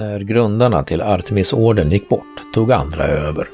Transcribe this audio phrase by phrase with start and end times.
[0.00, 3.48] När grundarna till Artemisorden gick bort tog andra över.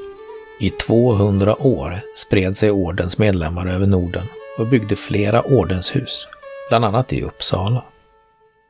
[0.60, 4.22] I 200 år spred sig ordens medlemmar över Norden
[4.58, 6.28] och byggde flera ordenshus,
[6.68, 7.82] bland annat i Uppsala.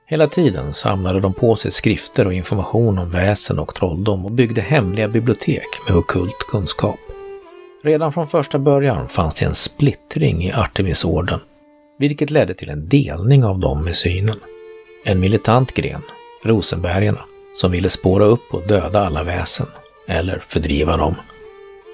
[0.07, 4.61] Hela tiden samlade de på sig skrifter och information om väsen och trolldom och byggde
[4.61, 7.01] hemliga bibliotek med okult kunskap.
[7.83, 11.41] Redan från första början fanns det en splittring i Artemisorden,
[11.99, 14.37] vilket ledde till en delning av dem med synen.
[15.05, 16.03] En militant gren,
[16.45, 17.21] Rosenbergarna,
[17.57, 19.67] som ville spåra upp och döda alla väsen,
[20.07, 21.15] eller fördriva dem.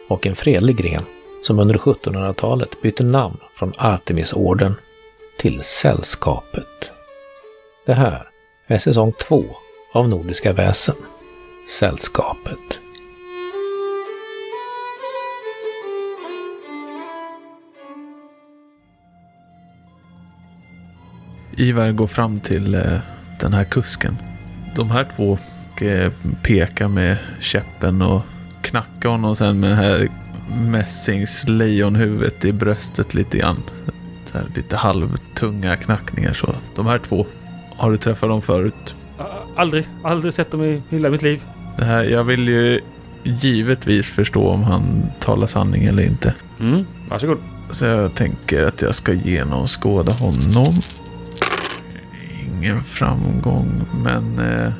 [0.09, 1.05] Och en fredlig gren
[1.43, 4.75] som under 1700-talet bytte namn från Artemisorden
[5.39, 6.93] till Sällskapet.
[7.87, 8.29] Det här
[8.67, 9.45] är säsong två
[9.93, 10.97] av Nordiska väsen,
[11.69, 12.81] Sällskapet.
[21.57, 22.99] Ivar går fram till eh,
[23.41, 24.17] den här kusken.
[24.77, 25.39] De här två
[25.87, 28.23] eh, pekar med käppen och
[28.63, 30.09] knackar honom sen med det här
[30.71, 33.63] mässingslejonhuvudet i bröstet lite grann.
[34.25, 36.55] Så här, lite halvtunga knackningar så.
[36.75, 37.27] De här två,
[37.77, 38.95] har du träffat dem förut?
[39.57, 41.43] Aldrig, aldrig sett dem i hela mitt liv.
[41.77, 42.81] Det här, jag vill ju
[43.23, 46.35] givetvis förstå om han talar sanning eller inte.
[46.61, 47.39] Mm, varsågod.
[47.71, 50.75] Så jag tänker att jag ska genomskåda honom.
[52.41, 54.39] Ingen framgång, men...
[54.39, 54.73] Eh,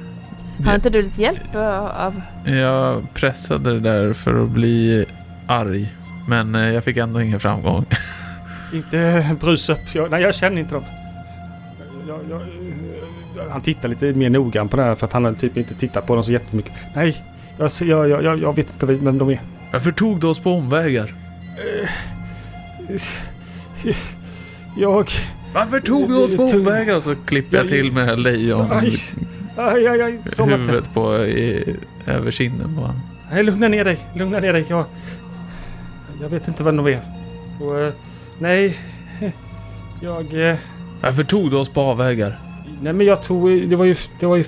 [0.65, 2.23] Har inte du lite hjälp av...
[2.45, 5.07] jag pressade det där för att bli
[5.47, 5.93] arg.
[6.29, 7.85] Men eh, jag fick ändå ingen framgång.
[8.73, 9.95] Inte brus upp.
[9.95, 10.85] Jag, nej, jag känner inte dem.
[12.09, 12.41] Jag, jag,
[13.51, 16.07] han tittar lite mer noggrant på det här för att han har typ inte tittat
[16.07, 16.73] på dem så jättemycket.
[16.95, 17.25] Nej,
[17.59, 19.41] jag, jag, jag, jag, jag vet inte vem de är.
[19.73, 21.15] Varför tog du oss på omvägar?
[24.77, 25.11] Jag...
[25.55, 27.01] Varför tog du oss på omvägar?
[27.01, 28.71] Så klipper jag till med lejon.
[29.57, 30.19] Aj, aj, aj.
[30.39, 33.01] Huvudet på i, över kinden på honom.
[33.33, 33.99] Nej, lugna ner dig.
[34.15, 34.67] Lugna ner dig.
[34.69, 34.85] Jag,
[36.21, 37.01] jag vet inte vem de är.
[37.61, 37.93] Och, eh,
[38.39, 38.77] nej,
[40.01, 40.51] jag...
[40.51, 40.57] eh,
[41.01, 42.39] Varför tog du oss på avvägar?
[42.83, 43.69] Nej, men jag tog...
[43.69, 44.45] Det var ju, det var ju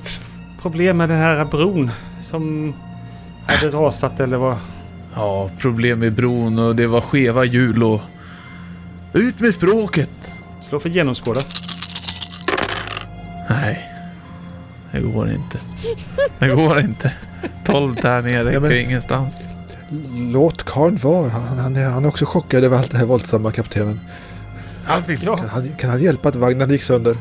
[0.62, 1.90] problem med den här bron
[2.22, 2.74] som
[3.46, 4.56] hade rasat eller vad.
[5.14, 8.00] Ja, problem med bron och det var skeva hjul och...
[9.12, 10.32] Ut med språket!
[10.62, 11.40] Slå för genomskåda.
[14.94, 15.58] Det går inte.
[16.38, 17.12] Det går inte.
[17.64, 19.44] 12 tärningar räcker Ja, men- ingenstans.
[20.32, 21.28] Låt karln vara.
[21.28, 24.00] Han, han, är, han är också chockad över allt det här våldsamma kaptenen.
[24.86, 25.18] Alfred!
[25.22, 27.16] Ja, Kan han, kan han hjälpa att vagnen gick sönder?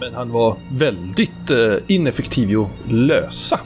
[0.00, 1.56] Men han var väldigt eh,
[1.86, 3.60] ineffektiv i att lösa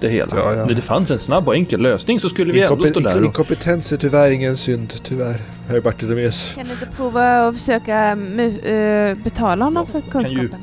[0.00, 0.36] det hela.
[0.36, 0.66] Ja, ja.
[0.66, 3.24] När det fanns en snabb och enkel lösning så skulle vi ändå stå Inkompe- där.
[3.24, 5.40] Inkompetens är tyvärr ingen synd, tyvärr.
[5.68, 6.52] Herr Bartolomeus.
[6.54, 10.60] Kan du inte prova att försöka eh, betala honom för kan ju- kunskapen?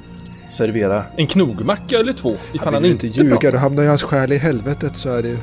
[0.58, 3.52] Servera en knogmacka eller två ifall Han han inte ljuga, pratar.
[3.52, 5.38] då hamnar ju hans själ i helvetet så är det ju.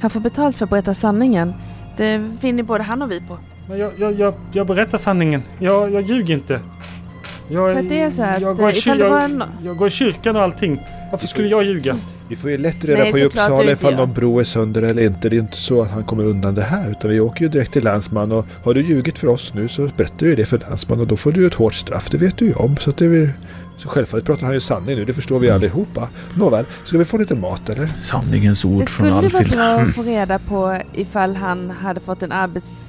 [0.00, 1.52] Han får betalt för att berätta sanningen.
[1.96, 3.38] Det vinner både han och vi på.
[3.68, 5.42] men jag, jag, jag, jag berättar sanningen.
[5.58, 6.60] Jag, jag ljuger inte.
[7.48, 9.42] Jag, För det är så att, jag, går i eh, ifall kyr- det var en-
[9.64, 10.80] jag går i kyrkan och allting.
[11.10, 11.96] Varför skulle jag ljuga?
[12.28, 14.82] Vi får ju lätt reda Nej, på i Uppsala inte ifall någon bro är sönder
[14.82, 15.28] eller inte.
[15.28, 16.90] Det är inte så att han kommer undan det här.
[16.90, 19.88] Utan vi åker ju direkt till länsman och har du ljugit för oss nu så
[19.96, 22.10] berättar vi det för länsman och då får du ett hårt straff.
[22.10, 22.76] Det vet du ju om.
[22.76, 23.30] Så, att det är.
[23.82, 25.04] Så självfallet pratar han ju sanning nu.
[25.04, 26.08] Det förstår vi allihopa.
[26.34, 27.86] Nåväl, ska vi få lite mat eller?
[27.86, 29.50] Sanningens ord Det från skulle vara Alfhild.
[29.52, 32.86] bra att få reda på ifall han hade fått en arbets...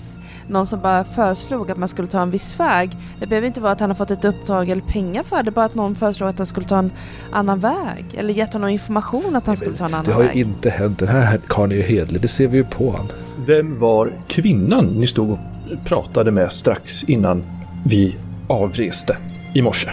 [0.48, 2.92] Någon som bara föreslog att man skulle ta en viss väg.
[3.20, 5.52] Det behöver inte vara att han har fått ett uppdrag eller pengar för det.
[5.52, 6.92] Bara att någon föreslog att han skulle ta en
[7.32, 8.06] annan väg.
[8.18, 10.38] Eller gett honom information att han skulle ta en Det annan har ju väg.
[10.38, 11.00] inte hänt.
[11.00, 12.22] Den här karln är ju hedlig.
[12.22, 13.08] Det ser vi ju på han.
[13.46, 15.38] Vem var kvinnan ni stod och
[15.86, 17.44] pratade med strax innan
[17.86, 18.16] vi
[18.48, 19.18] avreste
[19.54, 19.90] i morse?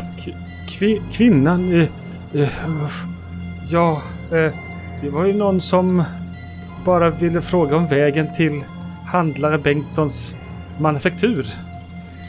[0.69, 1.73] Kvi, kvinnan...
[1.73, 1.89] Eh,
[2.41, 2.49] eh,
[3.69, 4.53] ja, eh,
[5.03, 6.05] det var ju någon som
[6.85, 8.65] bara ville fråga om vägen till
[9.07, 10.37] handlare Bengtssons
[10.79, 11.47] manufaktur.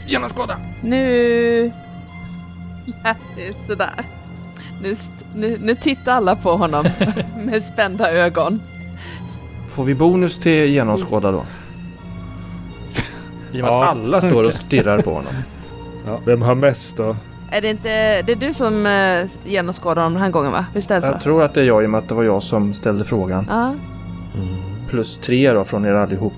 [0.06, 0.56] Genomskåda!
[0.82, 1.72] Nu...
[3.04, 4.04] Ja, det är sådär.
[4.82, 4.94] Nu,
[5.34, 6.88] nu, nu tittar alla på honom
[7.44, 8.60] med spända ögon.
[9.68, 11.44] Får vi bonus till genomskåda då?
[13.52, 15.32] I och med Ja, att alla står och stirrar på honom.
[16.24, 17.16] Vem har mest då?
[17.50, 18.22] Är det inte...
[18.22, 20.66] Det är du som eh, genomskådar honom den här gången va?
[20.74, 21.12] Visst är det så?
[21.12, 23.04] Jag tror att det är jag i och med att det var jag som ställde
[23.04, 23.46] frågan.
[23.48, 23.74] Ja.
[24.88, 26.32] Plus tre då från er allihop.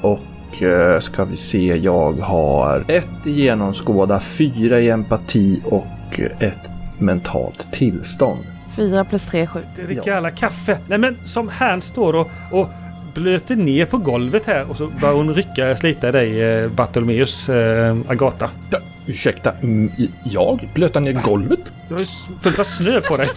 [0.00, 6.70] Och eh, ska vi se, jag har ett i genomskåda, fyra i empati och ett
[6.98, 8.40] mentalt tillstånd.
[8.76, 9.60] Fyra plus tre, sju.
[9.76, 10.78] Dricka alla kaffe.
[10.88, 12.68] Nej men som här står och, och
[13.14, 17.96] blöter ner på golvet här och så börjar hon rycka, slita dig eh, Bartolomeus, eh,
[18.08, 18.50] Agata.
[18.70, 19.52] Ja, ursäkta,
[20.24, 21.72] jag blötar ner golvet?
[21.88, 22.00] Du har
[22.44, 23.26] ju av snö på dig.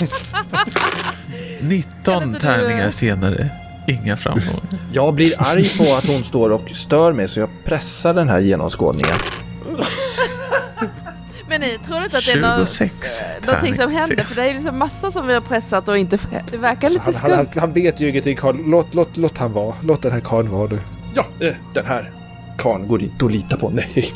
[1.59, 3.49] Kan 19 inte du- tärningar senare.
[3.87, 4.63] Inga framgångar.
[4.93, 8.39] Jag blir arg på att hon står och stör mig så jag pressar den här
[8.39, 9.17] genomskådningen.
[11.49, 14.23] Men ni tror inte att det är någon, 26 eh, någonting som händer?
[14.23, 16.19] För det är liksom massa som vi har pressat och inte...
[16.51, 17.59] Det verkar lite Han, han, han, skumt.
[17.61, 18.55] han vet ju ingenting Karl.
[18.65, 19.75] Låt, låt, låt han vara.
[19.83, 20.79] Låt den här karln vara nu.
[21.15, 22.11] Ja, eh, den här
[22.57, 23.69] karln går inte att lita på.
[23.69, 24.13] Nej.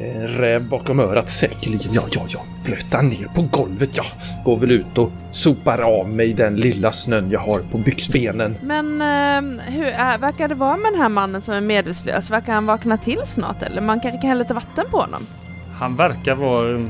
[0.00, 1.92] En räv bakom örat säkerligen.
[1.92, 2.40] Ja, ja, ja.
[2.64, 3.90] Blöta ner på golvet.
[3.92, 4.04] Ja,
[4.44, 8.56] går väl ut och sopar av mig den lilla snön jag har på byxbenen.
[8.62, 12.30] Men eh, hur äh, verkar det vara med den här mannen som är medvetslös?
[12.30, 13.82] Verkar han vakna till snart eller?
[13.82, 15.26] Man kanske kan hälla lite vatten på honom?
[15.72, 16.80] Han verkar vara eh,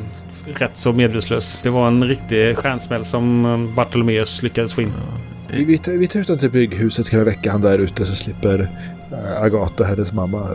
[0.46, 1.60] rätt så medvetslös.
[1.62, 4.92] Det var en riktig stjärnsmäll som eh, Bartolomeus lyckades få in.
[5.48, 8.68] Vi, vi, tar, ut honom till bygghuset kan vi väcka han där ute så slipper
[9.12, 10.48] äh, Agatha, hennes mamma,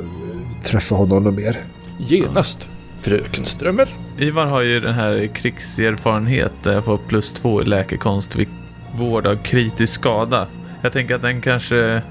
[0.64, 1.58] träffa honom mer.
[1.98, 2.70] Genast.
[3.00, 3.88] Fröken Strömmer.
[4.18, 8.48] Ivar har ju den här krigserfarenhet där jag får plus två i läkekonst vid
[8.98, 10.48] vård av kritisk skada.
[10.82, 12.02] Jag tänker att den kanske,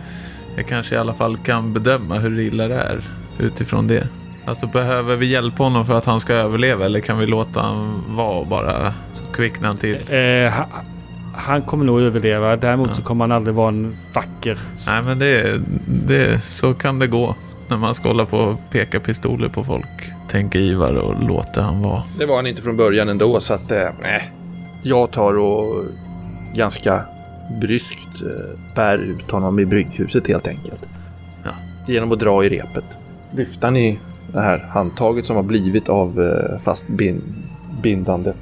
[0.57, 3.01] jag kanske i alla fall kan bedöma hur illa det är
[3.39, 4.09] utifrån det.
[4.47, 8.03] Alltså behöver vi hjälpa honom för att han ska överleva eller kan vi låta han
[8.09, 9.95] vara och bara så kvicknar han till?
[10.09, 10.67] Eh, ha,
[11.35, 12.57] han kommer nog överleva.
[12.57, 12.95] Däremot Ja.
[12.95, 14.59] så kommer han aldrig vara en vacker...
[14.87, 17.35] Nej men det, det, så kan det gå
[17.71, 20.13] när man ska hålla på och peka pistoler på folk.
[20.29, 22.03] Tänker Ivar och låter han vara.
[22.19, 24.33] Det var han inte från början ändå så att eh, nej.
[24.83, 25.85] Jag tar och
[26.55, 27.05] ganska
[27.61, 30.81] bryskt eh, bär ut honom i brygghuset helt enkelt.
[31.45, 31.51] Ja.
[31.87, 32.85] Genom att dra i repet.
[33.31, 33.99] Lyfta han i
[34.33, 37.23] det här handtaget som har blivit av eh, fast bin,
[37.83, 38.37] bindandet.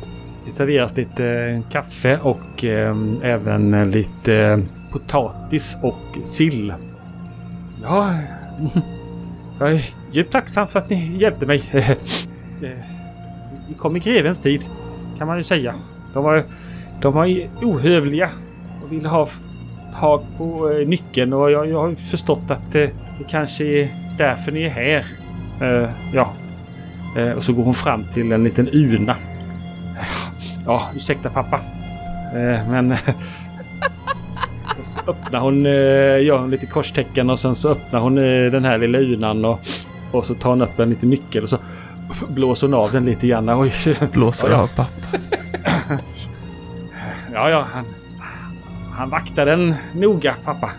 [0.44, 4.58] Det serveras lite eh, kaffe och eh, även eh, lite eh,
[4.92, 6.74] potatis och sill.
[7.82, 8.14] Ja,
[9.62, 11.62] jag är djupt tacksam för att ni hjälpte mig.
[12.64, 12.70] Eh,
[13.68, 14.62] vi kom i grevens tid,
[15.18, 15.74] kan man ju säga.
[16.12, 16.44] De var,
[17.00, 18.30] de var ohövliga
[18.84, 19.28] och ville ha
[20.00, 22.88] tag på eh, nyckeln och jag, jag har ju förstått att eh,
[23.18, 23.88] det kanske är
[24.18, 25.06] därför ni är här.
[26.14, 26.32] Ja.
[27.36, 29.16] Och så går hon fram till en liten urna.
[30.66, 31.60] Ja, ursäkta pappa.
[32.68, 32.94] Men...
[35.06, 38.78] öppnar hon, eh, gör hon lite korstecken och sen så öppnar hon eh, den här
[38.78, 39.60] lilla urnan och,
[40.12, 41.58] och så tar hon upp en liten nyckel och så
[42.28, 43.50] blåser hon av den lite grann.
[43.50, 43.72] Oj.
[44.12, 44.86] Blåser Ja, av pappa.
[47.32, 47.84] Ja, ja, han,
[48.92, 50.70] han vaktar den noga, pappa.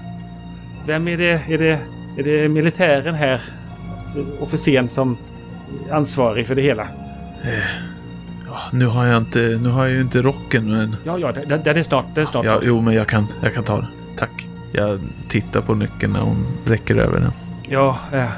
[0.87, 1.41] Vem är det?
[1.49, 1.79] Är det,
[2.17, 3.41] är det militären här?
[4.39, 5.17] Officeren som
[5.91, 6.87] ansvarig för det hela?
[8.47, 10.95] Ja, nu har jag inte, nu har jag ju inte rocken men...
[11.03, 12.45] Ja, ja, den, den är snart, den är snart.
[12.45, 13.87] Ja, jo men jag kan, jag kan ta den.
[14.17, 14.47] Tack.
[14.71, 14.99] Jag
[15.29, 17.31] tittar på nyckeln när hon räcker över den.
[17.69, 18.29] Ja, eh,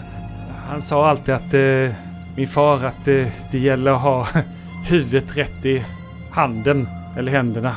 [0.70, 1.96] han sa alltid att eh,
[2.36, 4.28] min far att eh, det gäller att ha
[4.86, 5.86] huvudet rätt i
[6.32, 6.88] handen
[7.18, 7.76] eller händerna.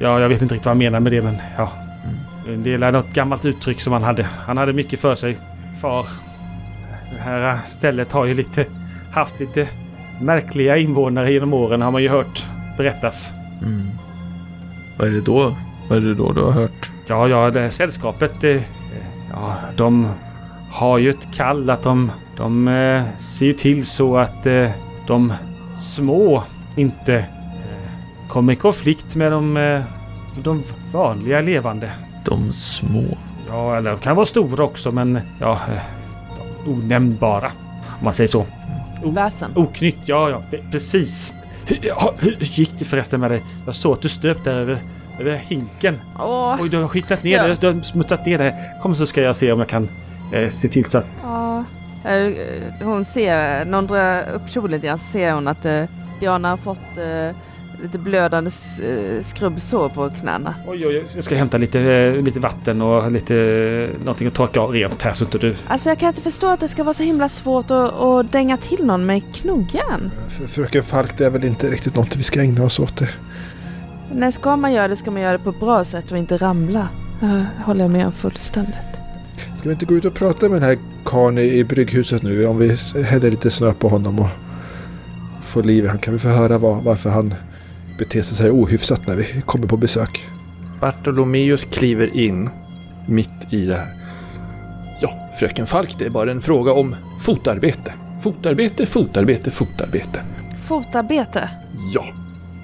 [0.00, 1.72] Ja, jag vet inte riktigt vad han menar med det, men ja.
[2.56, 4.22] Det är något gammalt uttryck som han hade.
[4.22, 5.38] Han hade mycket för sig,
[5.80, 6.06] far.
[7.12, 8.66] Det här stället har ju lite
[9.12, 9.68] haft lite
[10.20, 12.46] märkliga invånare genom åren har man ju hört
[12.76, 13.32] berättas.
[13.62, 13.88] Mm.
[14.98, 15.56] Vad är det då?
[15.88, 16.90] Vad är det då du har hört?
[17.06, 18.44] Ja, ja, det här sällskapet.
[18.44, 18.62] Eh,
[19.32, 20.08] ja, de
[20.70, 24.70] har ju ett kall att de, de eh, ser ju till så att eh,
[25.06, 25.32] de
[25.78, 26.42] små
[26.76, 29.82] inte eh, kommer i konflikt med de,
[30.42, 31.90] de vanliga levande.
[32.24, 33.04] De små.
[33.48, 35.60] Ja, eller de kan vara stora också, men ja,
[36.64, 37.50] de onämnbara.
[37.98, 38.46] Om man säger så.
[39.04, 39.50] Väsen.
[39.54, 41.34] Oknytt, ja, ja, pre- precis.
[41.66, 41.80] Hur
[42.18, 43.42] hur gick det förresten med dig?
[43.66, 44.78] Jag såg att du stöp där över,
[45.20, 46.00] över hinken.
[46.18, 47.46] Åh, Oj, du har skitat ner Ja.
[47.46, 47.54] det.
[47.60, 48.54] Du har smuttat ner det.
[48.82, 49.88] Kom så ska jag se om jag kan
[50.32, 51.06] eh, se till så att...
[51.22, 51.64] ja.
[52.04, 52.32] Eh,
[52.82, 55.82] Hon ser, när hon drar upp kjolen lite grann så ser hon att eh,
[56.20, 57.36] Diana har fått eh,
[57.82, 58.50] lite blödande
[58.82, 60.54] eh, skrubbsår på knäna.
[60.66, 61.04] Oj, oj, oj.
[61.14, 63.34] Jag ska hämta lite, eh, lite vatten och lite
[64.00, 65.56] någonting att torka av rent här så inte du...
[65.68, 68.56] Alltså jag kan inte förstå att det ska vara så himla svårt att, att dänga
[68.56, 70.10] till någon med knogjärn.
[70.28, 73.08] För, fröken Falk, det är väl inte riktigt något vi ska ägna oss åt det.
[74.12, 76.36] När ska man göra det ska man göra det på ett bra sätt och inte
[76.36, 76.88] ramla.
[77.22, 78.74] Uh, håller jag med om fullständigt.
[79.56, 82.46] Ska vi inte gå ut och prata med den här karln i, i brygghuset nu?
[82.46, 84.28] Om vi häller lite snö på honom och
[85.42, 87.34] får liv i han kan vi få höra var, varför han
[87.98, 90.26] beter sig så här ohyfsat när vi kommer på besök.
[90.80, 92.50] Bartolomeus kliver in
[93.06, 93.94] mitt i det här.
[95.00, 97.92] Ja, fröken Falk, det är bara en fråga om fotarbete.
[98.22, 100.20] Fotarbete, fotarbete, fotarbete.
[100.64, 101.50] Fotarbete.
[101.94, 102.04] Ja,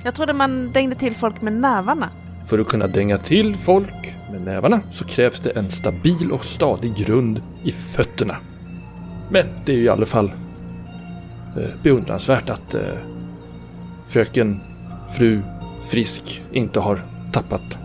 [0.05, 2.09] Jag trodde man dängde till folk med nävarna.
[2.47, 6.97] för att kunna dänga till folk med nävarna så krävs det en stabil och stadig
[6.97, 8.37] grund i fötterna.
[9.31, 10.33] Men det är ju i alla fall
[11.57, 12.83] eh, beundransvärt att eh,
[14.09, 14.61] fröken,
[15.17, 15.43] fru
[15.91, 17.79] Frisk inte har tappat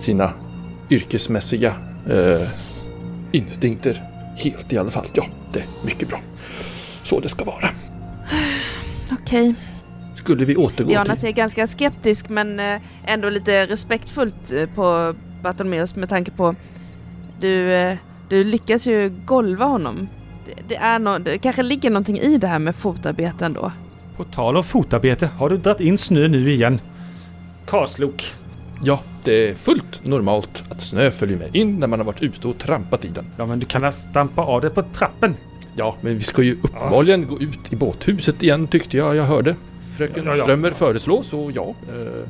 [0.00, 0.32] sina
[0.90, 1.74] yrkesmässiga
[2.10, 2.48] eh,
[3.32, 4.02] instinkter
[4.36, 5.06] helt i alla fall.
[5.12, 6.20] Ja, det är mycket bra.
[7.02, 7.68] Så det ska vara.
[9.12, 9.54] Okej.
[10.26, 11.20] Skulle vi återgå Jana till...
[11.20, 16.54] ser ganska skeptisk men eh, ändå lite respektfullt eh, på Bartolomeus med tanke på
[17.40, 17.96] du, eh,
[18.28, 20.08] du lyckas ju golva honom.
[20.46, 23.72] Det, det, är no, det kanske ligger någonting i det här med fotarbete ändå.
[24.16, 26.80] På tal om fotarbete, har du dragit in snö nu igen?
[27.66, 28.34] Karlslok.
[28.84, 32.48] Ja, det är fullt normalt att snö följer med in när man har varit ute
[32.48, 33.26] och trampat i den.
[33.36, 35.34] Ja, men du kan väl stampa av det på trappen?
[35.76, 39.56] Ja, men vi ska ju uppenbarligen gå ut i båthuset igen tyckte jag jag hörde.
[39.96, 40.42] Fröken Ja, ja.
[40.44, 41.74] Strömmer föreslår, så ja.
[41.88, 42.28] Eh,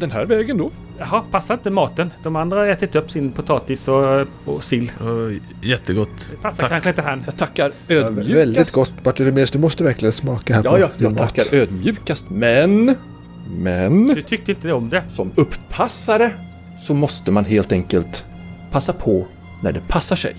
[0.00, 0.70] den här vägen då.
[0.98, 2.10] Jaha, passar inte maten?
[2.22, 4.92] De andra har ätit upp sin potatis och, och sill.
[5.00, 5.32] Och
[5.66, 6.28] jättegott.
[6.30, 6.70] Det passar Tack.
[6.70, 7.22] kanske inte han.
[7.26, 8.34] Jag tackar Ja, ödmjukast.
[8.36, 11.34] väldigt gott Bartolomeus, du måste verkligen smaka här Ja, på ja, din jag mat.
[11.34, 12.24] tackar ödmjukast.
[12.30, 12.96] Men...
[13.50, 14.06] Men...
[14.06, 15.02] Du tyckte inte om det.
[15.08, 16.32] Som upppassare
[16.86, 18.24] så måste man helt enkelt
[18.70, 19.26] passa på
[19.62, 20.36] när det passar sig.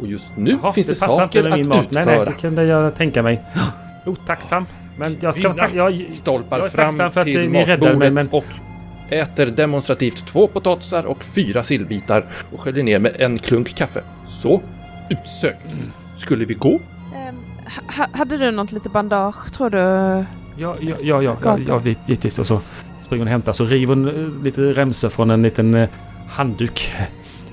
[0.00, 1.90] Och just nu Jaha, finns det, inte saker att mat.
[1.90, 2.24] Nej, nej, utföra.
[2.24, 3.40] det kunde jag tänka mig.
[4.06, 4.66] Otacksam.
[4.98, 8.10] Men jag ska ta, jag, Stolpar jag är fram för att till ni räddade mig,
[8.10, 8.44] men- och
[9.10, 14.02] äter demonstrativt två potatisar och fyra sillbitar och sköljer ner med en klunk kaffe.
[14.28, 14.60] Så,
[15.10, 15.66] utsökt.
[16.18, 16.80] Skulle vi gå?
[17.16, 17.36] Ehm,
[17.96, 19.78] ha, hade du något lite bandage tror du?
[19.78, 20.24] Ja,
[20.56, 22.38] ja, ja, ja, ja, ja vet- givetvis.
[22.38, 22.60] Och så
[23.02, 23.52] springer hon och hämtar.
[23.52, 25.88] Så river hon eh, lite remsor från en liten eh,
[26.28, 26.92] handduk.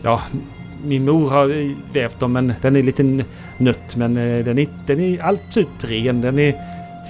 [0.01, 0.21] Ja,
[0.85, 3.23] min mor har eh, vävt dem men den är lite
[3.57, 3.95] nött.
[3.95, 6.21] Men eh, den är, den är absolut ren.
[6.21, 6.55] Den är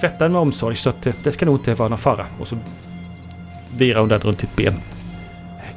[0.00, 2.26] tvättad med omsorg så att det ska nog inte vara någon fara.
[2.40, 2.58] Och så
[3.76, 4.74] virar hon den runt ditt ben.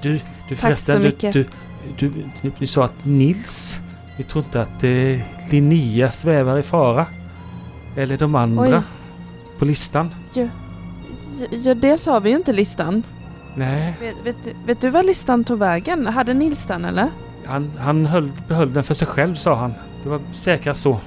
[0.02, 1.34] Du, du så förresten, du, mycket.
[1.34, 1.46] du,
[1.98, 2.12] du,
[2.42, 3.80] du, du sa att Nils,
[4.18, 7.06] vi tror inte att eh, Linnea svävar i fara.
[7.96, 8.82] Eller de andra Oj.
[9.60, 10.16] på listan.
[10.34, 10.48] Ja,
[11.52, 13.04] ja, dels har vi ju inte listan.
[13.56, 16.08] Nej, Vet, vet, vet du var listan tog vägen?
[16.08, 17.10] Hade Nils den eller?
[17.50, 19.74] han, han höll, behöll den för sig själv sa han.
[20.04, 21.00] Det var säkrast så.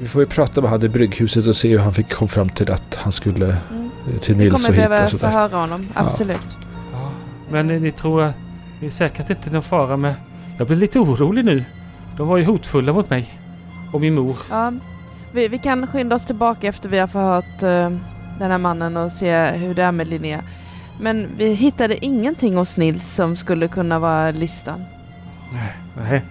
[0.00, 2.48] Vi får ju prata med han i brygghuset och se hur han fick kom fram
[2.48, 3.90] till att han skulle Mm.
[4.14, 5.26] eh, till Vi Nils kommer och hit behöva och sådär.
[5.30, 6.40] förhöra honom, absolut.
[6.92, 7.10] Ja,
[7.50, 8.34] men eh, ni tror att
[8.80, 10.14] det är säkert inte någon fara med...
[10.58, 11.64] Jag blir lite orolig nu.
[12.16, 13.38] De var ju hotfulla mot mig.
[13.92, 14.36] Och min mor.
[14.50, 14.72] Ja,
[15.32, 17.90] vi, vi kan skynda oss tillbaka efter vi har förhört eh,
[18.38, 20.40] den här mannen och se hur det är med Linnea.
[21.00, 24.84] Men vi hittade ingenting hos Nils som skulle kunna vara listan.
[25.52, 26.22] Nej, nej,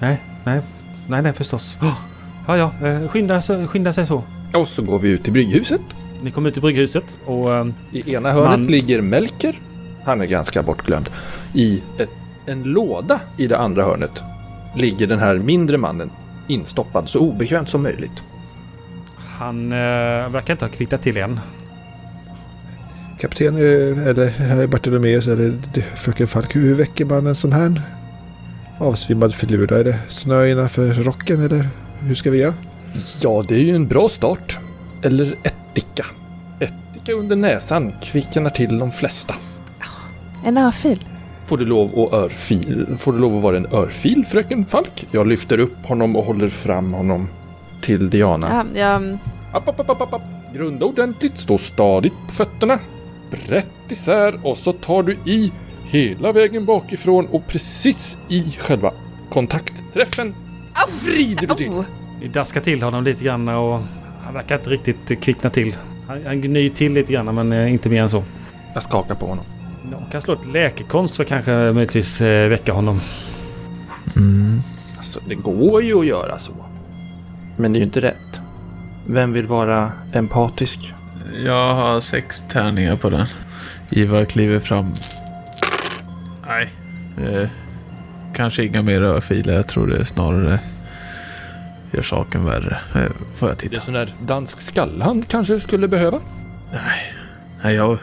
[0.00, 0.60] nej, nej,
[1.08, 1.78] nej, nej förstås.
[1.82, 1.98] Oh,
[2.46, 4.22] Ja, ja, eh, skynda, skynda sig så.
[4.54, 5.80] Och så går vi ut till brygghuset.
[6.22, 7.54] Ni kommer ut i brygghuset och...
[7.54, 9.60] eh, I ena hörnet Man- ligger Melker.
[10.04, 11.10] Han är ganska bortglömd.
[11.54, 12.10] I ett,
[12.46, 14.22] en låda i det andra hörnet
[14.76, 16.10] ligger den här mindre mannen
[16.48, 18.22] instoppad så obekvämt som möjligt.
[19.16, 19.78] Han eh,
[20.28, 21.40] verkar inte ha kvittrat till än.
[23.20, 27.82] Kapten eh, eller Bartolomeus eller det- fröken Falk, hur väcker man en sån här
[28.78, 29.72] avsvimmad filur?
[29.72, 31.68] Är det snö innanför rocken eller
[32.06, 32.54] hur ska vi göra?
[33.22, 34.58] Ja, det är ju en bra start.
[35.02, 36.06] Eller ättika.
[36.60, 39.34] Ättika under näsan kvicknar till de flesta.
[40.44, 41.04] En örfil.
[41.46, 42.86] Får du lov att örfil?
[42.98, 45.06] Får du lov att vara en örfil, fröken Falk?
[45.10, 47.28] Jag lyfter upp honom och håller fram honom
[47.80, 48.64] till Diana.
[48.74, 49.18] Ja, ja,
[49.52, 50.22] App, app, app, app, app, app.
[50.54, 52.78] Grunda ordentligt, stå stadigt på fötterna.
[53.30, 55.52] Brett isär och så tar du i
[55.84, 58.92] hela vägen bakifrån och precis i själva
[59.30, 60.34] kontaktträffen
[61.02, 61.84] vrider du till.
[62.20, 63.80] Vi daskar till honom lite grann och
[64.24, 65.76] han verkar inte riktigt kvickna till.
[66.08, 68.24] Han, han gnyr till lite grann men eh, inte mer än så.
[68.74, 69.44] Jag skakar på honom.
[69.90, 73.00] Någon kan slå ett läkekonst för kanske möjligtvis eh, väcka honom.
[74.96, 76.52] Alltså, det går ju att göra så.
[77.56, 78.40] Men det är ju inte rätt.
[79.06, 80.92] Vem vill vara empatisk?
[81.44, 83.26] Jag har sex tärningar på den.
[83.90, 84.92] Ivar kliver fram.
[86.46, 86.68] Nej.
[87.18, 87.48] Eh,
[88.34, 89.54] kanske inga mer örfiler.
[89.54, 90.58] Jag tror det snarare
[91.92, 92.78] gör saken värre.
[92.94, 93.80] Eh, får jag Det är titta?
[93.80, 96.20] sån där dansk skall han kanske skulle behöva.
[96.72, 97.14] Nej.
[97.62, 97.98] Nej, jag...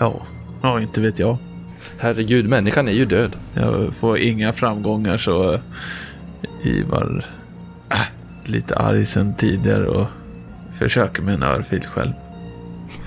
[0.00, 0.22] Ja.
[0.62, 1.36] Ja, inte vet jag.
[1.98, 3.36] Herregud, människan är ju död.
[3.54, 5.60] Jag får inga framgångar så
[6.62, 7.26] Ivar
[7.90, 7.96] äh,
[8.44, 10.06] lite arg sen tidigare och
[10.72, 12.12] försöker med en örfil själv.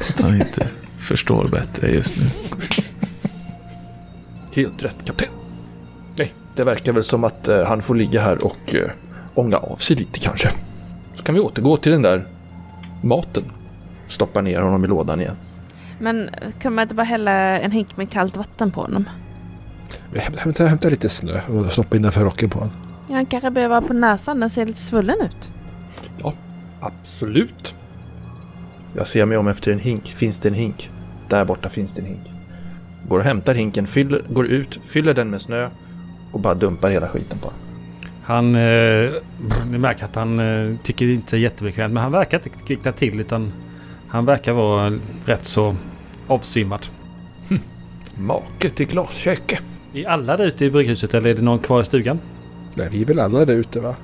[0.09, 0.67] Att han inte
[0.97, 2.25] förstår bättre just nu.
[4.51, 5.27] Helt rätt, kapten.
[6.55, 8.89] Det verkar väl som att eh, han får ligga här och eh,
[9.35, 10.51] ånga av sig lite kanske.
[11.15, 12.25] Så kan vi återgå till den där
[13.03, 13.43] maten.
[14.07, 15.35] Stoppa ner honom i lådan igen.
[15.99, 16.29] men
[16.61, 19.09] kan man inte bara hälla en hink med kallt vatten på honom?
[20.15, 22.73] Hämta, hämta, lite snö och stoppa innanför rocken på honom.
[23.09, 25.49] Ja, han kanske behöver vara på näsan, den ser lite svullen ut.
[26.85, 27.75] Absolut.
[28.95, 30.05] Jag ser mig om efter en hink.
[30.05, 30.89] Finns det en hink?
[31.29, 32.31] Där borta finns det en hink.
[33.07, 35.69] går och hämtar hinken, fyller, går ut, fyller den med snö
[36.35, 37.51] och bara dumpar hela skiten på.
[38.23, 38.55] Han...
[38.55, 39.09] Eh,
[39.71, 41.93] ni märker att han eh, tycker inte är jättebekvämt.
[41.93, 43.51] Men han verkar inte kvickna till utan
[44.07, 44.93] han verkar vara
[45.25, 45.75] rätt så
[46.27, 46.85] avsvimmad.
[48.17, 49.59] Make till glasköke.
[49.93, 52.19] Är alla där ute i brygghuset eller är det någon kvar i stugan?
[52.73, 53.95] Nej, vi är väl alla där ute va?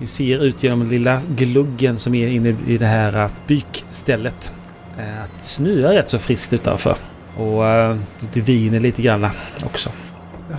[0.00, 4.52] Vi ser ut genom den lilla gluggen som är inne i det här eh, bykstället.
[4.98, 6.96] eh, Att det snöar rätt så friskt utanför.
[7.36, 7.96] Och eh,
[8.32, 9.26] det viner lite grann
[9.64, 9.90] också.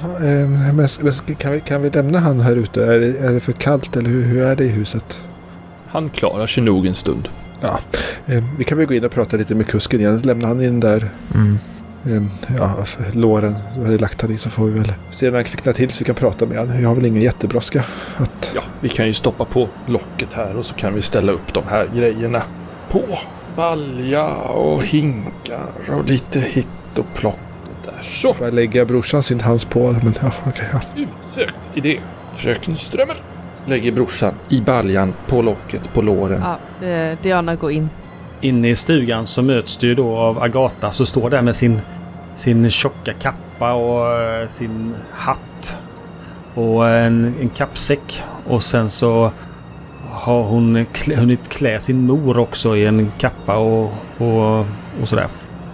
[0.03, 0.87] Eh, men
[1.37, 2.85] kan, vi, kan vi lämna han här ute?
[2.85, 5.21] Är det, är det för kallt eller hur, hur är det i huset?
[5.87, 7.29] Han klarar sig nog en stund.
[7.61, 7.79] Ja,
[8.25, 10.17] eh, vi kan väl gå in och prata lite med kusken igen.
[10.17, 11.09] Lämna han in där.
[11.35, 11.57] Mm.
[12.05, 12.23] Eh,
[12.57, 13.55] ja, för låren.
[13.75, 15.99] Du hade lagt han i så får vi väl se när han kvicknar till så
[15.99, 16.81] vi kan prata med honom.
[16.81, 17.85] Jag har väl ingen jättebrådska.
[18.15, 18.51] Att...
[18.55, 21.63] Ja, vi kan ju stoppa på locket här och så kan vi ställa upp de
[21.67, 22.43] här grejerna
[22.89, 23.03] på.
[23.55, 27.39] Balja och hinkar och lite hit och plock.
[27.85, 28.35] Där så.
[28.39, 29.79] Bara lägga brorsan sin hands på.
[29.79, 30.65] Men ja, okej.
[30.73, 30.81] ja.
[30.95, 31.99] Utsökt idé.
[32.33, 33.17] Fröken Strömmel
[33.65, 36.43] lägger brorsan i baljan på locket på låren.
[36.81, 37.89] Ja, eh, Diana går in.
[38.41, 41.81] Inne i stugan så möts du ju då av Agata som står där med sin,
[42.35, 45.77] sin tjocka kappa och eh, sin hatt.
[46.53, 48.23] Och en, en kappsäck.
[48.47, 49.31] Och sen så
[50.11, 54.59] har hon klä, hunnit klä sin mor också i en kappa och, och,
[55.01, 55.27] och sådär.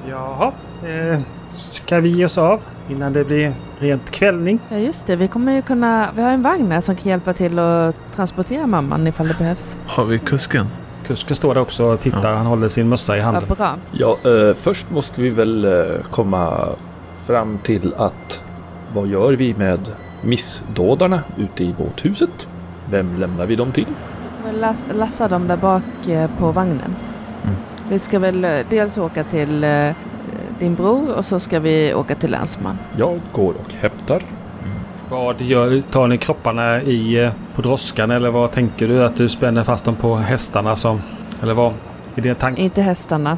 [0.09, 0.51] Jaha,
[0.87, 2.59] eh, ska vi ge oss av
[2.89, 4.59] innan det blir rent kvällning?
[4.69, 6.09] Ja just det, vi kommer ju kunna...
[6.15, 9.77] Vi har en vagn här som kan hjälpa till att transportera mamman ifall det behövs.
[9.85, 10.67] Har vi kusken?
[11.07, 12.29] Kusken står där också och tittar.
[12.29, 12.35] Ja.
[12.37, 13.43] Han håller sin mössa i Ja, handen.
[13.57, 13.75] bra.
[13.91, 16.69] Ja, eh, först måste vi väl eh, komma
[17.25, 18.43] fram till att
[18.93, 19.79] vad gör vi med
[20.21, 22.47] missdådarna ute i båthuset?
[22.89, 23.85] Vem lämnar vi dem till?
[24.45, 26.95] Vi las- lassa dem där bak eh, på vagnen.
[27.43, 27.55] Mm.
[27.89, 29.63] Vi ska väl dels åka till
[30.61, 32.77] din bror och så ska vi åka till länsman.
[32.97, 34.23] Jag går och hämtar.
[35.09, 39.03] Vad gör, tar ni kropparna i eh, på droskan eller vad tänker du?
[39.05, 41.01] Att du spänner fast dem på hästarna som...
[41.41, 41.73] Eller vad?
[42.15, 42.61] Är det tanke?
[42.61, 43.37] Inte hästarna.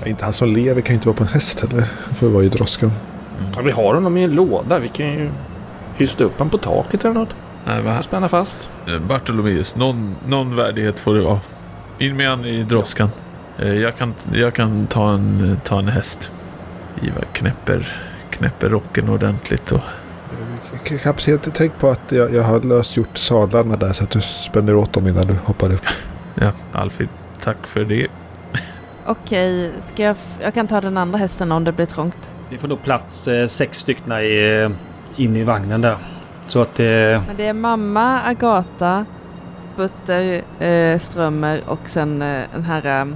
[0.00, 1.86] Ja, Inte han som lever kan ju inte vara på en häst heller.
[2.04, 2.90] Han får vara i droskan.
[3.56, 4.78] Ja, vi har honom i en låda.
[4.78, 5.30] Vi kan ju
[5.96, 7.34] hysta upp honom på taket eller något.
[7.66, 8.02] Nej, va?
[8.02, 8.68] Spänna fast.
[8.88, 11.40] Eh, Bartolomeus, någon, någon värdighet får det vara.
[11.98, 13.08] In med han i droskan.
[13.58, 16.32] Eh, Jag kan, jag kan ta, en, ta en häst.
[17.02, 17.96] Ivar knäpper,
[18.30, 19.80] knäpper rocken ordentligt och
[20.88, 24.20] K- Kapten, tänk på att jag, jag har löst gjort sadlarna där så att du
[24.20, 25.84] spänner åt dem innan du hoppar upp.
[26.34, 27.08] ja, Alfred,
[27.40, 28.06] tack för det.
[29.06, 30.16] Okej, ska jag...
[30.42, 32.30] Jag kan ta den andra hästen om det blir trångt.
[32.50, 34.60] Vi får nog plats eh, sex stycken i,
[35.16, 35.96] eh, in i vagnen där.
[36.46, 39.04] Så att eh, Men det är mamma, Agata,
[39.76, 43.08] Butter, eh, Strömmer och sen eh, den här eh,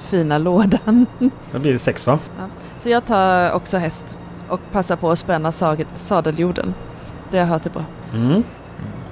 [0.00, 1.06] fina lådan.
[1.52, 2.18] då blir det sex va?
[2.78, 4.04] Så jag tar också häst
[4.48, 5.52] och passar på att spänna
[5.96, 6.74] sadeljorden.
[7.30, 7.84] Det har jag hört är bra.
[8.14, 8.42] Mm.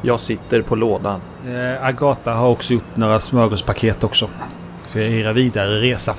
[0.02, 1.20] Jag sitter på lådan.
[1.46, 4.30] Eh, Agata har också gjort några smörgåspaket också.
[4.86, 6.14] För era vidare resa.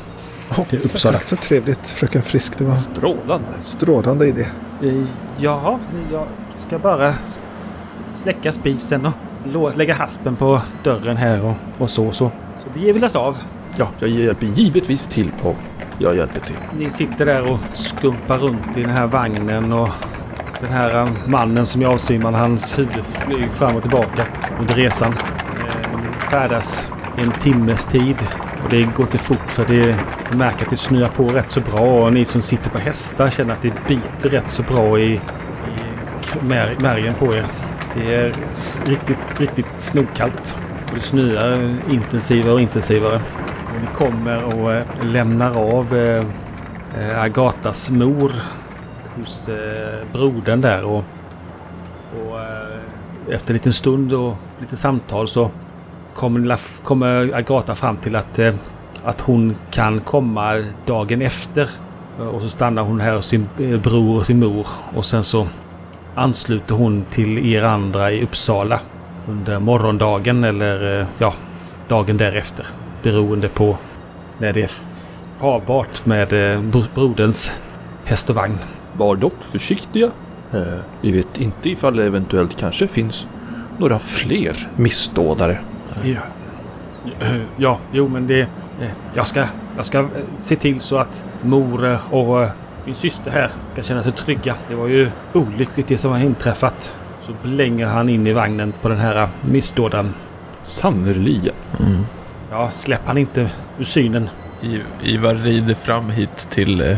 [0.58, 1.13] Oh, Till Uppsala.
[1.17, 2.58] Tack så trevligt fröken Frisk.
[2.58, 3.47] Det var Strålande.
[3.58, 4.45] strålande idé.
[4.84, 5.03] Eh,
[5.38, 5.79] jaha,
[6.12, 7.13] jag ska bara
[8.13, 12.32] släcka spisen och lägga haspen på dörren här och, och så så.
[12.58, 13.38] Så vi ger väl oss av.
[13.79, 15.55] Ja, jag hjälper givetvis till och
[15.97, 16.55] jag hjälper till.
[16.77, 19.89] Ni sitter där och skumpar runt i den här vagnen och
[20.59, 24.25] den här eh, mannen som är avsvimmad, hans huvud flyger fram och tillbaka
[24.59, 25.15] under resan.
[25.97, 28.15] Ni färdas en timmes tid
[28.63, 29.95] och det går inte fort för det
[30.37, 33.53] märker att det snöar på rätt så bra och ni som sitter på hästar känner
[33.53, 35.19] att det biter rätt så bra i, i
[36.81, 37.45] märgen på er.
[37.95, 38.33] Det är
[38.85, 43.21] riktigt, riktigt snokallt och det snöar intensivare och intensivare.
[43.79, 46.25] Hon ni kommer och eh, lämnar av eh,
[46.97, 48.31] eh, Agatas mor
[49.15, 49.49] hos
[50.13, 51.03] brodern där och,
[52.13, 52.39] och
[53.31, 55.51] efter en liten stund och lite samtal så
[56.15, 58.39] kommer, kommer Agata fram till att,
[59.03, 61.69] att hon kan komma dagen efter.
[62.33, 63.49] Och så stannar hon här hos sin
[63.83, 65.47] bror och sin mor och sen så
[66.15, 68.79] ansluter hon till er andra i Uppsala
[69.27, 71.33] under morgondagen eller ja,
[71.87, 72.65] dagen därefter.
[73.03, 73.77] Beroende på
[74.38, 74.71] när det är
[75.39, 77.53] farbart med eh, bro- broderns
[78.05, 78.57] häst och vagn.
[78.97, 80.12] Var dock försiktiga.
[80.53, 80.62] Eh,
[81.01, 83.27] vi vet inte ifall det eventuellt kanske finns
[83.77, 85.59] några fler missdådare.
[86.03, 86.19] Ja,
[87.57, 88.39] ja jo men det...
[88.81, 89.45] eh, Jag ska,
[89.77, 90.07] jag ska
[90.39, 92.47] se till så att mor och
[92.85, 94.55] min syster här ska känna sig trygga.
[94.67, 96.95] Det var ju olyckligt det som har inträffat.
[97.21, 100.13] Så blänger han in i vagnen på den här missdådaren.
[100.63, 101.55] Sannerligen.
[101.79, 102.05] Mm.
[102.51, 104.29] Ja, släpp han inte ur synen.
[104.62, 106.97] I- Ivar rider fram hit till, eh,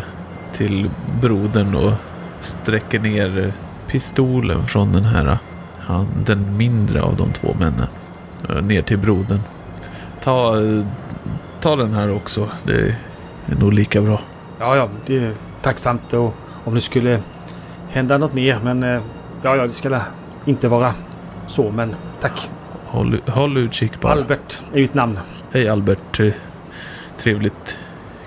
[0.54, 0.90] till
[1.22, 1.92] brodern och
[2.40, 3.54] sträcker ner
[3.88, 5.38] pistolen från den här,
[5.80, 7.88] han, den mindre av de två männen.
[8.50, 9.40] eh, Ner till brodern.
[10.24, 10.86] Ta, eh,
[11.62, 12.50] ta den här också.
[12.64, 12.96] Det
[13.46, 14.22] är nog lika bra.
[14.60, 17.20] Ja, ja, det är tacksamt och om det skulle
[17.90, 18.60] hända något mer.
[18.64, 19.02] Men eh,
[19.42, 20.00] ja, ja, det ska
[20.46, 20.94] inte vara
[21.48, 21.72] så.
[21.72, 22.50] Men tack.
[22.86, 24.14] Håll, håll utkik bara.
[24.14, 25.20] Albert är mitt namn.
[25.54, 26.22] Hej Albert.
[27.18, 27.80] Trevligt.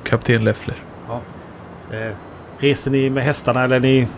[0.02, 0.76] Kapten Leffler.
[1.90, 2.16] Eh,
[2.58, 4.08] reser ni med hästarna eller ni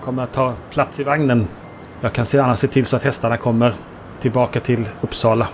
[0.00, 1.48] kommer att ta plats i vagnen?
[2.00, 3.74] Jag kan annars se till så att hästarna kommer
[4.20, 5.48] tillbaka till Uppsala.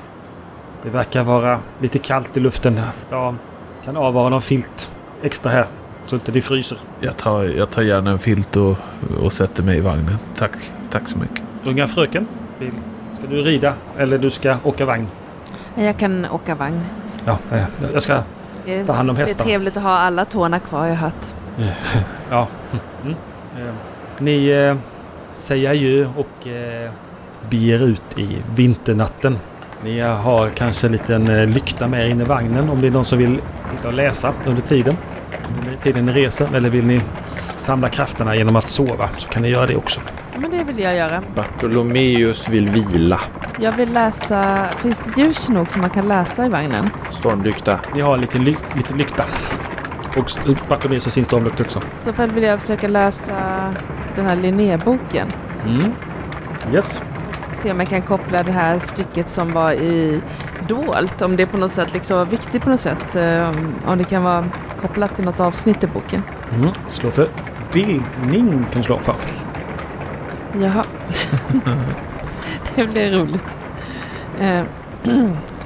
[0.83, 2.81] Det verkar vara lite kallt i luften.
[3.11, 3.35] Jag
[3.85, 4.91] kan avvara någon filt
[5.23, 5.67] extra här
[6.07, 6.79] så inte det fryser.
[7.01, 8.77] Jag tar, jag tar gärna en filt och,
[9.23, 10.17] och sätter mig i vagnen.
[10.37, 10.53] Tack.
[10.91, 11.43] Tack så mycket.
[11.65, 12.27] Unga fröken,
[13.13, 15.07] ska du rida eller du ska åka vagn?
[15.79, 16.81] Jag kan åka vagn.
[17.25, 17.39] Ja,
[17.93, 18.23] jag ska
[18.87, 19.45] ta hand om det är hästarna.
[19.49, 21.25] trevligt att ha alla tårna kvar, jag har hört.
[22.31, 22.47] Ja.
[23.03, 23.17] Mm.
[23.59, 23.75] Eh,
[24.19, 24.77] Ni eh,
[25.35, 26.91] säger adjö och eh,
[27.51, 29.39] beger ut i vinternatten.
[29.85, 32.91] Ni har kanske en liten eh, lykta med er inne i vagnen om det är
[32.91, 34.97] någon som vill sitta och läsa under tiden.
[35.59, 36.49] Under tiden ni reser.
[36.55, 40.01] Eller vill ni samla krafterna genom att sova så kan ni göra det också.
[40.35, 41.23] Ja, men det vill jag göra.
[41.35, 43.21] Bartolomeus vill vila.
[43.61, 44.67] Jag vill läsa...
[44.83, 46.91] Finns det ljus nog som man kan läsa i vagnen?
[47.11, 47.79] Stormlykta.
[47.95, 49.25] Ni har lite, ly lite lykta.
[50.17, 51.79] Och st- bakom er så syns stormlukt också.
[51.79, 53.35] I så fall vill jag försöka läsa
[54.17, 55.29] den här Linnéboken.
[55.67, 55.93] Mm.
[56.75, 57.03] Yes.
[57.63, 60.21] Se om jag kan koppla det här stycket som var i
[60.69, 61.23] dolt.
[61.23, 63.17] Om det på något sätt liksom var viktigt på något sätt.
[63.17, 63.49] eh,
[63.87, 64.45] Om det kan vara
[64.81, 66.23] kopplat till något avsnitt i boken.
[66.55, 66.71] Mm.
[66.89, 67.29] Slå för
[67.73, 69.15] bildning kan slå för.
[70.61, 70.85] Jaha.
[72.75, 73.43] det blir roligt.
[74.41, 74.63] Eh,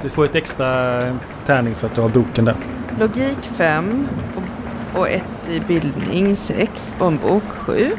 [0.03, 0.99] Du får ett extra
[1.45, 2.55] tärning för att du har boken där.
[2.99, 7.91] Logik 5 och, och ett i bildning 6 och en bok 7.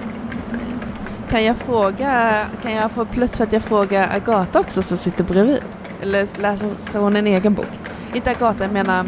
[1.31, 5.25] Kan jag fråga, kan jag få plus för att jag frågar Agata också som sitter
[5.25, 5.59] bredvid?
[6.03, 7.67] Eller läser hon en egen bok?
[8.15, 9.07] Inte Agata, jag menar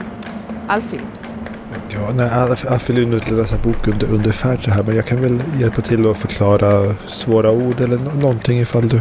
[0.68, 1.02] Alfhild.
[2.08, 2.30] Ja, nej,
[3.06, 4.82] nog att läsa bok under, under färd så här.
[4.82, 9.00] Men jag kan väl hjälpa till att förklara svåra ord eller nå- någonting ifall du,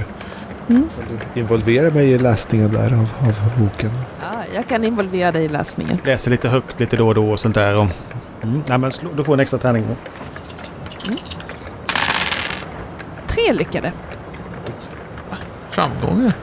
[0.70, 0.84] Mm.
[0.84, 3.92] ifall du involverar mig i läsningen där av, av boken.
[4.22, 5.98] Ja, jag kan involvera dig i läsningen.
[6.06, 7.76] Läser lite högt lite då och då och sånt där.
[7.76, 7.88] Och,
[8.44, 8.64] mm.
[8.68, 9.86] Nej, men slå, du får en extra tärning.
[13.28, 13.92] Tre lyckade.
[15.70, 16.34] Framgångar.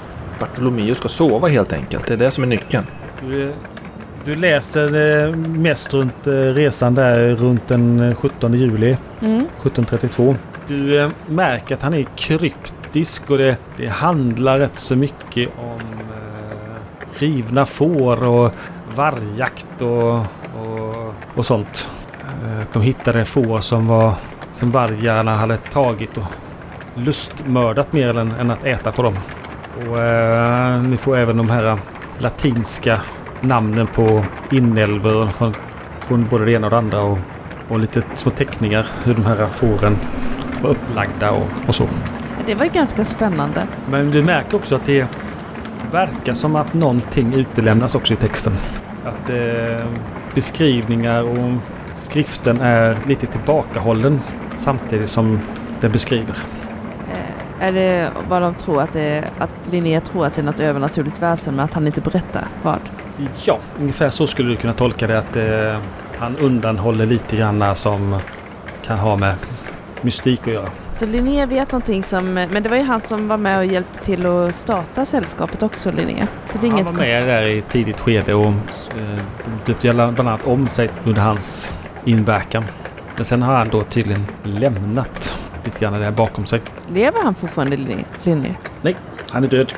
[0.40, 2.07] Bartolomeus ska sova helt enkelt.
[2.07, 2.87] Det är det som är nyckeln.
[3.20, 3.53] Du,
[4.24, 9.37] du läser eh, mest runt eh, resan där runt den eh, 17 juli Mm.
[9.37, 10.37] 1732.
[10.66, 15.80] Du eh, märker att han är kryptisk och det, det handlar rätt så mycket om
[15.80, 18.52] eh, rivna får och
[18.94, 20.14] vargjakt och,
[20.61, 21.88] och, och sånt.
[22.44, 24.14] Eh, att de hittade får som var
[24.54, 26.24] som vargarna hade tagit och
[26.94, 29.14] lustmördat mer än, än att äta på dem.
[29.88, 31.78] Och eh, ni får även de här
[32.18, 33.00] latinska
[33.42, 35.55] namnen på inälvor från,
[36.00, 37.02] från både det ena och det andra.
[37.02, 37.18] Och,
[37.68, 39.96] och lite små teckningar hur de här fåren
[40.62, 41.88] var upplagda och, och så.
[42.46, 43.66] Det var ganska spännande.
[43.90, 45.07] Men du märker också att det
[45.92, 48.52] verkar som att någonting utelämnas också i texten.
[49.05, 49.87] Att eh,
[50.35, 51.59] beskrivningar och
[51.92, 54.20] skriften är lite tillbakahållen
[54.55, 55.40] samtidigt som
[55.81, 56.37] den beskriver.
[57.12, 60.61] Eh, är det vad de tror att det att Linnea tror att det är något
[60.61, 62.81] övernaturligt väsen men att han inte berättar vad?
[63.44, 65.18] Ja, ungefär så skulle du kunna tolka det.
[65.18, 65.81] Att eh,
[66.18, 68.18] han undanhåller lite grann som
[68.87, 69.35] kan ha med
[70.01, 70.68] mystik att göra.
[70.92, 74.05] Så Linnea vet någonting som, men det var ju han som var med och hjälpte
[74.05, 76.27] till att starta sällskapet också Linnea.
[76.44, 79.22] Så det är Han inget var med där i ett tidigt skede och eh,
[79.66, 81.72] döpte bland annat om sig under hans
[82.05, 82.64] inverkan.
[83.16, 86.61] Men sen har han då tydligen lämnat lite grann det här bakom sig.
[86.92, 88.55] Lever han fortfarande Linne- Linnea?
[89.31, 89.72] Han är död.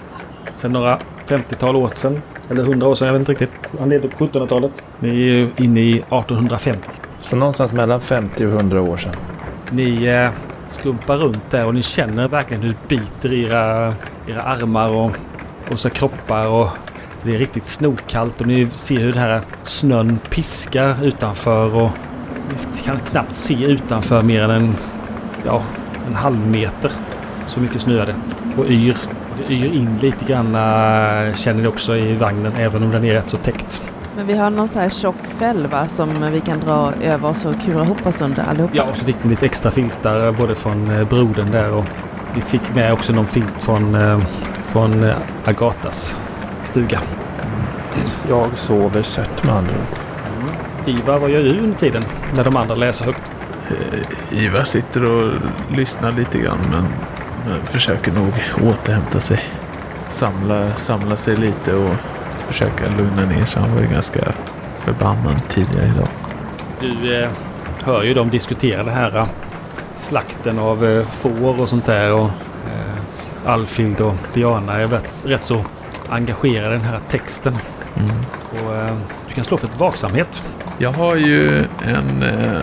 [0.52, 2.22] Sen några 50-tal år sedan.
[2.50, 3.50] Eller 100 år sedan, jag vet inte riktigt.
[3.78, 4.84] Han levde på 1700-talet.
[5.00, 6.90] Ni är ju inne i 1850.
[7.20, 9.12] Så någonstans mellan 50 och 100 år sedan.
[9.70, 10.30] Ni eh,
[10.68, 13.94] skumpar runt där och ni känner verkligen hur det biter i era,
[14.28, 15.10] era armar och,
[15.70, 16.48] och så kroppar.
[16.48, 16.68] Och
[17.22, 21.76] det är riktigt snokallt och ni ser hur den här snön piskar utanför.
[21.76, 21.90] Och
[22.50, 24.76] ni kan knappt se utanför mer än en,
[25.46, 25.62] ja,
[26.06, 26.92] en halv meter.
[27.46, 28.14] Så mycket snö är det.
[28.56, 28.96] Och yr.
[29.38, 33.14] Det yr in lite grann eh, känner ni också i vagnen även om den är
[33.14, 33.82] rätt så täckt.
[34.16, 37.44] Men vi har någon så här tjock fäll va, som vi kan dra över oss
[37.44, 38.76] och kura ihop oss under allihopa.
[38.76, 41.84] Ja, och så fick ni lite extra filtar eh, både från eh, brodern där och
[42.34, 43.96] vi fick med också någon filt från,
[44.66, 45.12] från
[45.44, 46.16] Agatas
[46.64, 47.00] stuga.
[48.28, 49.98] Jag sover sött med andra ord.
[50.88, 52.02] Ivar, vad gör du under tiden
[52.36, 53.32] när de andra läser högt?
[54.30, 55.32] Ivar sitter och
[55.76, 56.84] lyssnar lite grann men
[57.62, 59.40] försöker nog återhämta sig.
[60.08, 61.94] Samla, samla sig lite och
[62.46, 63.62] försöka lugna ner sig.
[63.62, 64.32] Han var ju ganska
[64.78, 66.08] förbannad tidigare idag.
[66.80, 67.30] Du eh,
[67.82, 69.26] hör ju dem diskutera det här eh,
[69.96, 72.12] slakten av eh, får och sånt där.
[72.12, 75.64] Och, eh, Alfild och Diana är rätt, rätt så
[76.08, 77.58] engagerade i den här texten.
[77.96, 78.10] Mm.
[78.50, 78.94] Och, eh,
[79.28, 80.42] du kan slå för ett vaksamhet.
[80.78, 82.22] Jag har ju en...
[82.22, 82.60] Eh,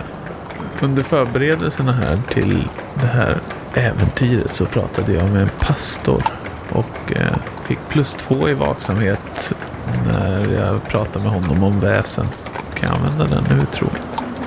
[0.80, 3.38] under förberedelserna här till det här
[3.74, 6.24] äventyret så pratade jag med en pastor
[6.70, 9.52] och eh, fick plus två i vaksamhet
[10.06, 12.26] när jag pratade med honom om väsen.
[12.74, 13.88] Kan jag använda den nu tro?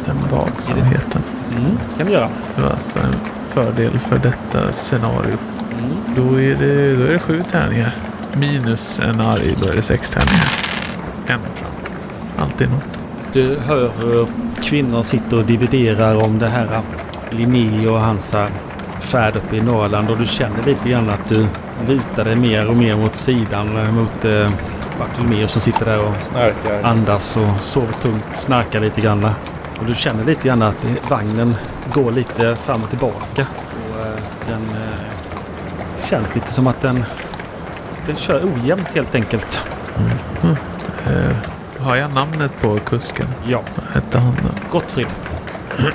[0.06, 1.22] Den vaksamheten.
[1.58, 2.30] Mm, kan du göra.
[2.56, 5.38] Det var alltså en fördel för detta scenario.
[5.72, 5.98] Mm.
[6.16, 7.96] Då är det, då är det sju tärningar.
[8.34, 10.52] Minus en arg, då är det sex tärningar.
[11.28, 11.72] En fram.
[12.38, 13.00] Alltid något.
[13.34, 14.28] Du hör hur
[14.64, 16.82] kvinnor sitter och dividerar om det här
[17.30, 18.48] Linné och hans eh,
[19.06, 21.48] färd uppe i Norrland och du känner lite grann att du
[21.88, 24.50] lutar dig mer och mer mot sidan eh, mot eh,
[25.00, 26.84] Bartolomeus som sitter där och Snarkar.
[26.90, 29.26] andas och sover tungt, snarkar lite grann.
[29.80, 31.56] Och du känner lite grann att vagnen
[31.94, 33.46] går lite fram och tillbaka.
[33.92, 34.14] Och, eh,
[34.48, 37.06] den eh, känns lite som att den,
[38.08, 39.62] den kör ojämnt helt enkelt.
[41.08, 41.36] Eh,
[41.86, 43.28] har jag namnet på kusken?
[43.48, 44.50] Ja, Vad hette han då?
[44.80, 45.08] Gottfrid.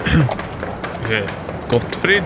[1.11, 1.31] Eh,
[1.71, 2.23] Gottfrid!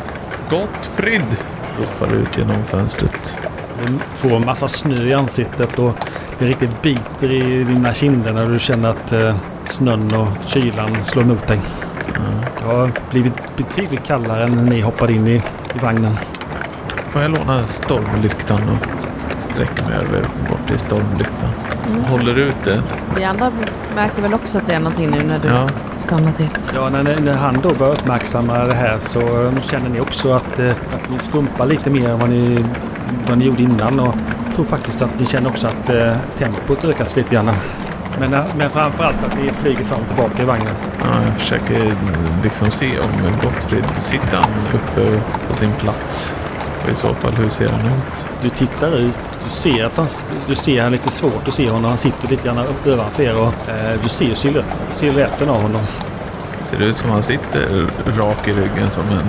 [0.54, 1.36] Gottfrid!
[1.78, 3.36] Ropar ut genom fönstret.
[3.86, 5.94] Du får en massa snö i ansiktet och
[6.38, 9.36] det riktigt biter i dina kinder när du känner att eh,
[9.66, 11.60] snön och kylan slår emot dig.
[12.58, 15.42] Det har blivit betydligt kallare än när ni hoppade in i,
[15.74, 16.18] i vagnen.
[16.88, 18.86] Får jag låna stormlyktan och
[19.40, 21.50] sträcka mig över bort till stormlyktan?
[21.90, 22.04] Mm.
[22.04, 22.82] Håller ut det?
[23.16, 23.52] Vi andra
[23.96, 25.68] märker väl också att det är någonting nu när du Ja.
[25.96, 26.48] stannar till.
[26.74, 30.58] Ja, när, när han då börjar uppmärksamma det här så eh, känner ni också att,
[30.58, 32.64] eh, att ni skumpar lite mer än vad ni,
[33.28, 34.00] vad ni gjorde innan.
[34.00, 34.14] Och
[34.46, 37.50] jag tror faktiskt att ni känner också att eh, tempot ökas lite grann.
[38.20, 40.74] Men, eh, men framförallt att ni flyger fram och tillbaka i vagnen.
[41.00, 41.94] Ja, jag försöker
[42.42, 44.38] liksom se om Gottfrid sitter
[44.74, 46.34] uppe på sin plats.
[46.84, 48.24] Och i så fall, hur ser han ut?
[48.42, 49.18] Du tittar ut.
[49.44, 50.08] Du ser att han,
[50.46, 51.84] du ser han lite svårt att se honom.
[51.84, 55.82] Han sitter lite grann ovanför er och eh, du ser siluetten, siluetten av honom.
[56.64, 57.86] Ser det ut som han sitter
[58.18, 59.28] rak i ryggen som en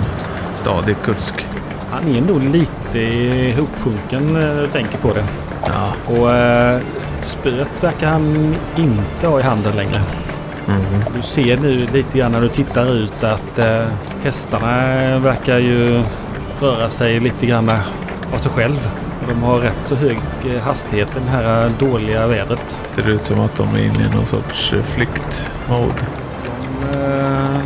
[0.54, 1.46] stadig kusk?
[1.90, 5.24] Han är nog lite ihopsjunken när du tänker på det.
[5.66, 6.14] Ja.
[6.14, 6.80] Och eh,
[7.20, 10.00] spöet verkar han inte ha i handen längre.
[10.68, 10.84] Mm.
[11.16, 13.84] Du ser nu lite grann när du tittar ut att eh,
[14.22, 16.02] hästarna verkar ju
[16.60, 17.70] röra sig lite grann
[18.34, 18.90] av sig själv.
[19.28, 22.80] De har rätt så hög eh, hastighet i det här dåliga vädret.
[22.84, 26.06] Ser det ut som att de är inne i någon sorts eh, flyktmode?
[26.82, 27.60] De eh,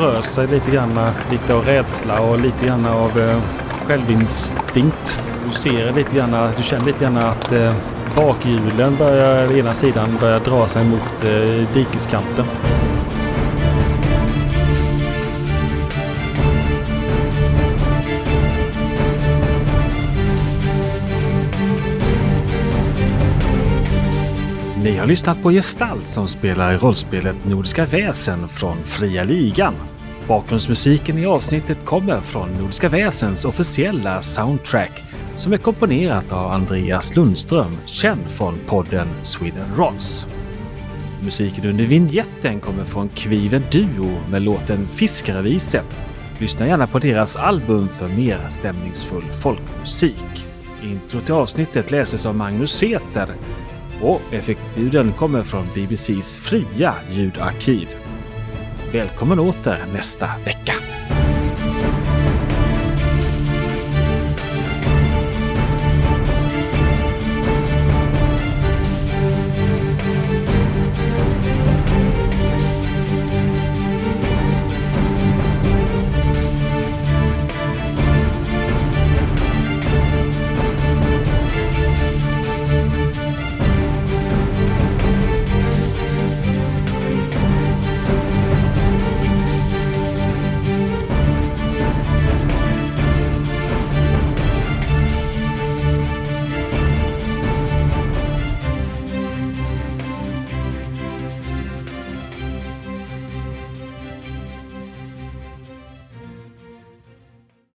[0.00, 1.00] rör sig lite grann,
[1.30, 3.38] lite av rädsla och lite grann av eh,
[3.86, 5.22] självinstinkt.
[5.46, 7.74] Du ser lite grann, du känner lite grann att eh,
[8.16, 12.44] bakhjulen börjar, ena sidan börjar dra sig mot eh, dikeskanten.
[24.82, 29.74] Ni har lyssnat på Gestalt som spelar i rollspelet Nordiska väsen från Fria Ligan.
[30.28, 37.76] Bakgrundsmusiken i avsnittet kommer från Nordiska väsens officiella soundtrack som är komponerat av Andreas Lundström,
[37.86, 40.26] känd från podden Sweden Rolls.
[41.20, 45.86] Musiken under vignetten kommer från Kviven Duo med låten Fiskareviset.
[46.38, 50.46] Lyssna gärna på deras album för mer stämningsfull folkmusik.
[50.82, 53.28] Intro till avsnittet läses av Magnus Seter
[54.02, 57.88] och effektljuden kommer från BBCs fria ljudarkiv.
[58.92, 60.91] Välkommen åter nästa vecka!